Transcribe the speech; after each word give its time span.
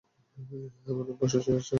আমরা 0.87 1.13
বসে 1.19 1.37
আছ। 1.39 1.47